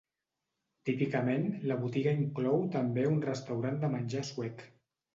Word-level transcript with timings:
Típicament, 0.89 1.45
la 1.73 1.77
botiga 1.83 2.15
inclou 2.23 2.59
també 2.79 3.07
un 3.13 3.23
restaurant 3.31 3.81
de 3.85 3.95
menjar 3.99 4.29
suec. 4.35 4.71